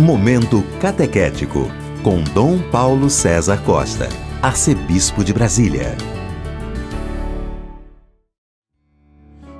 [0.00, 1.70] Momento Catequético,
[2.02, 4.08] com Dom Paulo César Costa,
[4.40, 5.94] Arcebispo de Brasília.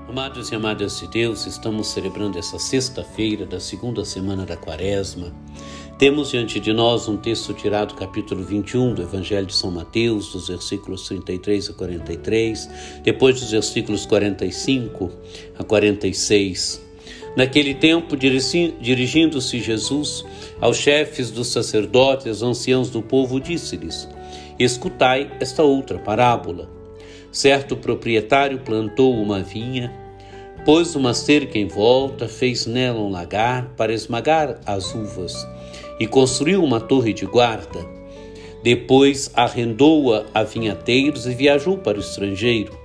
[0.09, 5.31] Amados e amadas de Deus, estamos celebrando essa sexta-feira da segunda semana da Quaresma.
[5.99, 10.33] Temos diante de nós um texto tirado do capítulo 21 do Evangelho de São Mateus,
[10.33, 12.71] dos versículos 33 a 43,
[13.05, 15.13] depois dos versículos 45
[15.59, 16.89] a 46.
[17.37, 20.25] Naquele tempo, dirigindo-se Jesus
[20.61, 24.09] aos chefes dos sacerdotes, aos anciãos do povo, disse-lhes:
[24.59, 26.69] Escutai esta outra parábola.
[27.31, 29.93] Certo proprietário plantou uma vinha,
[30.65, 35.33] pôs uma cerca em volta, fez nela um lagar para esmagar as uvas
[36.01, 37.87] e construiu uma torre de guarda.
[38.63, 42.80] Depois arrendou-a a vinhateiros e viajou para o estrangeiro.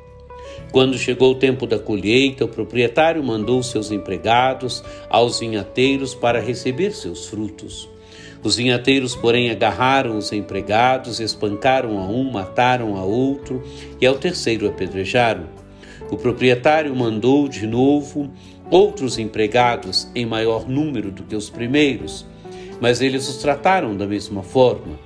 [0.72, 6.92] Quando chegou o tempo da colheita, o proprietário mandou seus empregados aos vinhateiros para receber
[6.92, 7.90] seus frutos.
[8.44, 13.64] Os vinhateiros, porém, agarraram os empregados, espancaram a um, mataram a outro
[14.00, 15.46] e ao terceiro apedrejaram.
[16.12, 18.30] O proprietário mandou de novo
[18.70, 22.26] outros empregados em maior número do que os primeiros,
[22.80, 25.00] mas eles os trataram da mesma forma.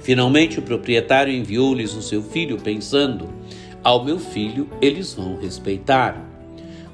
[0.00, 3.28] Finalmente, o proprietário enviou-lhes o seu filho, pensando:
[3.82, 6.26] ao meu filho eles vão respeitar.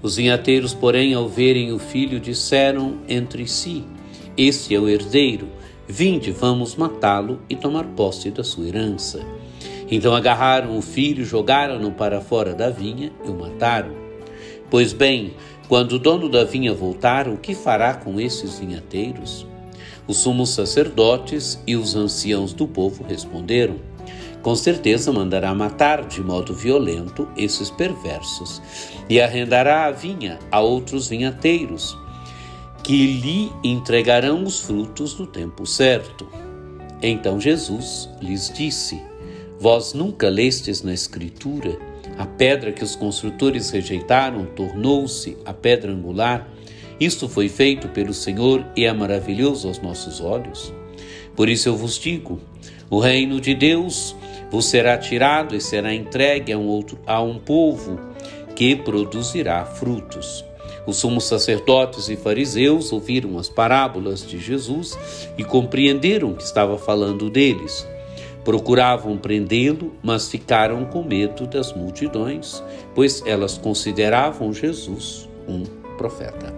[0.02, 3.84] Os vinhateiros, porém, ao verem o filho, disseram entre si:
[4.36, 5.48] Este é o herdeiro,
[5.88, 9.20] vinde, vamos matá-lo e tomar posse da sua herança.
[9.90, 13.94] Então agarraram o filho, jogaram-no para fora da vinha e o mataram.
[14.68, 15.34] Pois bem,
[15.68, 19.46] quando o dono da vinha voltar, o que fará com esses vinhateiros?
[20.06, 23.76] Os sumos sacerdotes e os anciãos do povo responderam:
[24.46, 28.62] com certeza mandará matar de modo violento esses perversos
[29.08, 31.98] e arrendará a vinha a outros vinhateiros,
[32.84, 36.28] que lhe entregarão os frutos no tempo certo.
[37.02, 39.02] Então Jesus lhes disse:
[39.58, 41.76] Vós nunca lestes na Escritura
[42.16, 46.48] a pedra que os construtores rejeitaram tornou-se a pedra angular?
[47.00, 50.72] Isto foi feito pelo Senhor e é maravilhoso aos nossos olhos.
[51.34, 52.40] Por isso eu vos digo:
[52.88, 54.14] o reino de Deus
[54.50, 57.98] vos será tirado e será entregue a um, outro, a um povo
[58.54, 60.44] que produzirá frutos.
[60.86, 64.96] Os sumos sacerdotes e fariseus ouviram as parábolas de Jesus
[65.36, 67.86] e compreenderam que estava falando deles.
[68.44, 72.62] Procuravam prendê-lo, mas ficaram com medo das multidões,
[72.94, 75.64] pois elas consideravam Jesus um
[75.98, 76.54] profeta.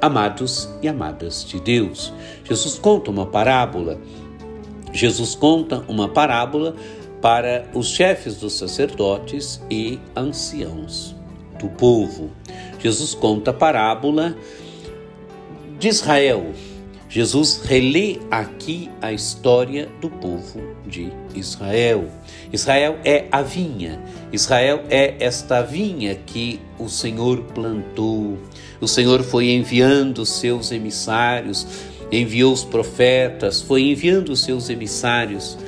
[0.00, 2.12] Amados e amadas de Deus,
[2.44, 3.98] Jesus conta uma parábola.
[4.92, 6.76] Jesus conta uma parábola
[7.26, 11.12] para os chefes dos sacerdotes e anciãos
[11.58, 12.30] do povo.
[12.78, 14.36] Jesus conta a parábola
[15.76, 16.52] de Israel.
[17.08, 22.04] Jesus relê aqui a história do povo de Israel.
[22.52, 24.00] Israel é a vinha,
[24.32, 28.38] Israel é esta vinha que o Senhor plantou.
[28.80, 31.66] O Senhor foi enviando seus emissários,
[32.12, 35.58] enviou os profetas, foi enviando seus emissários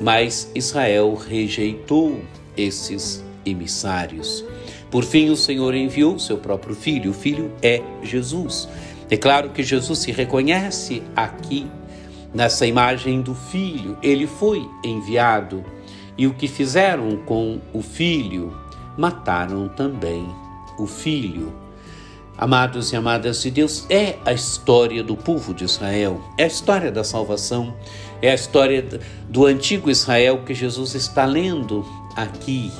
[0.00, 2.20] mas Israel rejeitou
[2.56, 4.44] esses emissários.
[4.90, 7.10] Por fim, o Senhor enviou seu próprio filho.
[7.10, 8.68] O filho é Jesus.
[9.10, 11.66] É claro que Jesus se reconhece aqui
[12.32, 13.96] nessa imagem do filho.
[14.02, 15.64] Ele foi enviado.
[16.18, 18.56] E o que fizeram com o filho?
[18.96, 20.26] Mataram também
[20.78, 21.52] o filho.
[22.38, 26.92] Amados e amadas de Deus, é a história do povo de Israel, é a história
[26.92, 27.74] da salvação,
[28.20, 28.84] é a história
[29.26, 31.82] do antigo Israel que Jesus está lendo
[32.14, 32.70] aqui.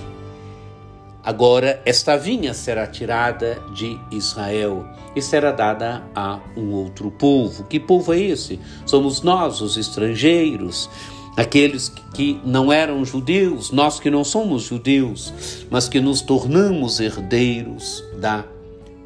[1.25, 4.87] Agora, esta vinha será tirada de Israel
[5.17, 7.65] e será dada a um outro povo.
[7.65, 8.61] Que povo é esse?
[8.85, 10.91] Somos nós, os estrangeiros,
[11.35, 15.33] aqueles que não eram judeus, nós que não somos judeus,
[15.71, 18.45] mas que nos tornamos herdeiros da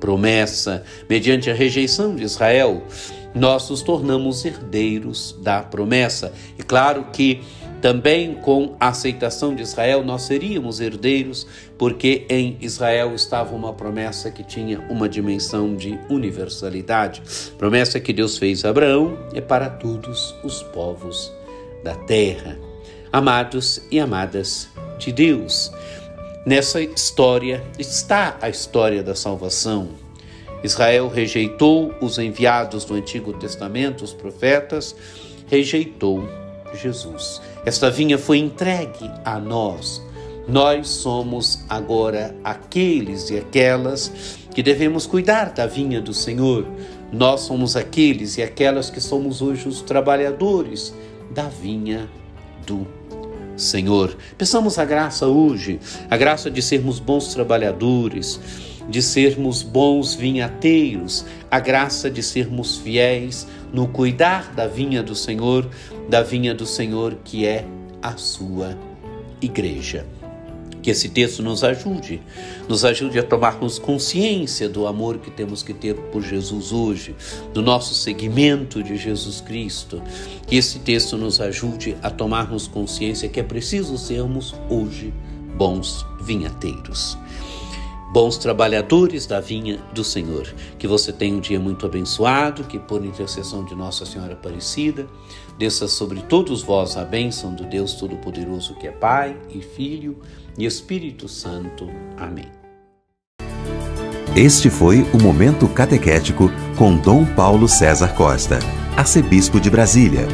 [0.01, 2.83] promessa, mediante a rejeição de Israel,
[3.35, 6.33] nós nos tornamos herdeiros da promessa.
[6.59, 7.41] E claro que
[7.81, 11.47] também com a aceitação de Israel nós seríamos herdeiros,
[11.79, 17.23] porque em Israel estava uma promessa que tinha uma dimensão de universalidade.
[17.57, 21.33] Promessa que Deus fez a Abraão é para todos os povos
[21.83, 22.59] da terra.
[23.13, 24.69] Amados e amadas
[24.99, 25.73] de Deus,
[26.45, 29.91] Nessa história está a história da salvação.
[30.65, 34.97] Israel rejeitou os enviados do Antigo Testamento, os profetas,
[35.49, 36.27] rejeitou
[36.75, 37.43] Jesus.
[37.67, 40.03] Esta vinha foi entregue a nós.
[40.49, 46.67] Nós somos agora aqueles e aquelas que devemos cuidar da vinha do Senhor.
[47.13, 50.95] Nós somos aqueles e aquelas que somos hoje os trabalhadores
[51.31, 52.09] da vinha
[52.67, 52.87] do
[53.61, 54.17] Senhor.
[54.37, 55.79] Peçamos a graça hoje,
[56.09, 58.41] a graça de sermos bons trabalhadores,
[58.89, 65.69] de sermos bons vinhateiros, a graça de sermos fiéis no cuidar da vinha do Senhor,
[66.09, 67.65] da vinha do Senhor que é
[68.03, 68.77] a sua
[69.41, 70.07] igreja.
[70.83, 72.23] Que esse texto nos ajude,
[72.69, 77.15] nos ajude a tomarmos consciência do amor que temos que ter por Jesus hoje,
[77.53, 80.03] do nosso seguimento de Jesus Cristo.
[80.47, 85.13] Que esse texto nos ajude a tomarmos consciência que é preciso sermos hoje
[85.57, 87.19] bons vinhateiros
[88.13, 90.53] bons trabalhadores da vinha do Senhor.
[90.79, 95.07] Que você tenha um dia muito abençoado, que por intercessão de Nossa Senhora Aparecida,
[95.59, 100.21] desça sobre todos vós a bênção do Deus Todo-Poderoso, que é Pai e Filho
[100.59, 101.89] e Espírito Santo.
[102.17, 102.49] Amém.
[104.37, 108.61] Este foi o Momento Catequético com Dom Paulo César Costa,
[108.97, 110.29] arcebispo de Brasília